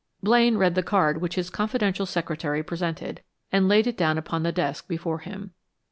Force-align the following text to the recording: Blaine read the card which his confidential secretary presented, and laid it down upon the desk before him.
Blaine 0.23 0.57
read 0.57 0.73
the 0.73 0.81
card 0.81 1.21
which 1.21 1.35
his 1.35 1.51
confidential 1.51 2.07
secretary 2.07 2.63
presented, 2.63 3.21
and 3.51 3.67
laid 3.69 3.85
it 3.85 3.97
down 3.97 4.17
upon 4.17 4.41
the 4.41 4.51
desk 4.51 4.87
before 4.87 5.19
him. 5.19 5.53